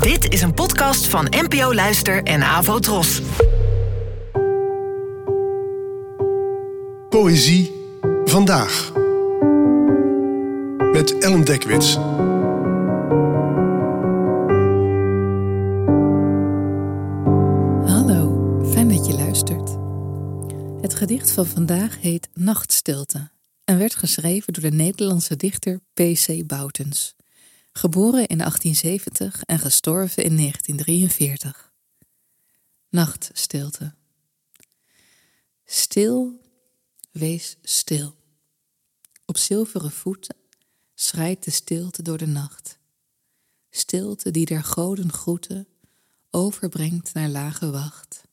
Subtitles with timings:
[0.00, 3.20] Dit is een podcast van NPO Luister en Avo Tros.
[7.08, 7.72] Poëzie
[8.24, 8.92] vandaag.
[10.92, 11.94] Met Ellen Dekwits.
[17.86, 19.76] Hallo, fijn dat je luistert.
[20.80, 23.30] Het gedicht van vandaag heet Nachtstilte
[23.64, 26.46] en werd geschreven door de Nederlandse dichter P.C.
[26.46, 27.14] Boutens,
[27.72, 31.72] geboren in 1870 en gestorven in 1943.
[32.88, 33.94] Nachtstilte.
[35.64, 36.40] Stil,
[37.10, 38.14] wees stil.
[39.26, 40.36] Op zilveren voeten
[40.94, 42.78] schrijdt de stilte door de nacht.
[43.70, 45.66] Stilte die der goden groeten
[46.30, 48.24] overbrengt naar lage wacht.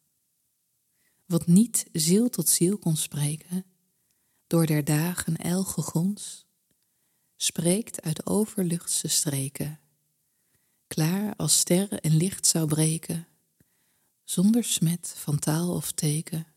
[1.26, 3.66] Wat niet ziel tot ziel kon spreken,
[4.48, 6.46] door der dagen el gegons,
[7.42, 9.80] spreekt uit overluchtse streken,
[10.88, 13.28] klaar als sterren en licht zou breken,
[14.24, 16.48] zonder smet van taal of teken,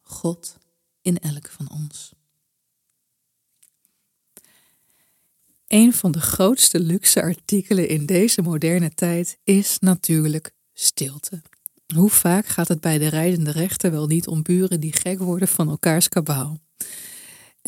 [0.00, 0.56] God
[1.02, 2.12] in elk van ons.
[5.66, 11.42] Een van de grootste luxe artikelen in deze moderne tijd is natuurlijk stilte.
[11.94, 15.48] Hoe vaak gaat het bij de rijdende rechter wel niet om buren die gek worden
[15.48, 16.60] van elkaars kabaal?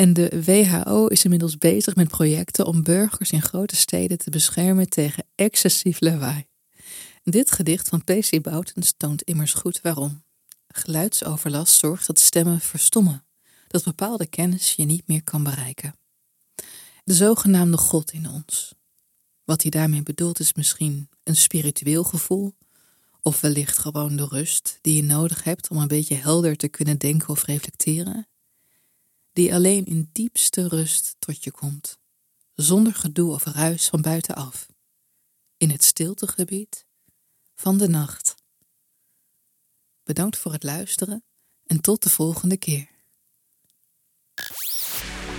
[0.01, 4.89] En de WHO is inmiddels bezig met projecten om burgers in grote steden te beschermen
[4.89, 6.47] tegen excessief lawaai.
[7.23, 8.43] Dit gedicht van P.C.
[8.43, 10.25] Boutens toont immers goed waarom.
[10.69, 13.25] Geluidsoverlast zorgt dat stemmen verstommen,
[13.67, 15.95] dat bepaalde kennis je niet meer kan bereiken.
[17.05, 18.75] De zogenaamde God in ons.
[19.45, 22.57] Wat hij daarmee bedoelt is misschien een spiritueel gevoel,
[23.23, 26.99] of wellicht gewoon de rust die je nodig hebt om een beetje helder te kunnen
[26.99, 28.30] denken of reflecteren,
[29.33, 31.99] die alleen in diepste rust tot je komt,
[32.55, 34.67] zonder gedoe of ruis van buitenaf,
[35.57, 36.87] in het stiltegebied
[37.55, 38.35] van de nacht.
[40.03, 41.25] Bedankt voor het luisteren
[41.67, 42.89] en tot de volgende keer.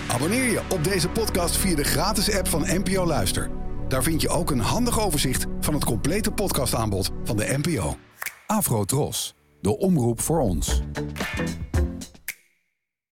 [0.08, 3.52] Abonneer je op deze podcast via de gratis app van NPO Luister.
[3.88, 7.98] Daar vind je ook een handig overzicht van het complete podcastaanbod van de NPO.
[8.46, 10.82] Afro Tros, de omroep voor ons.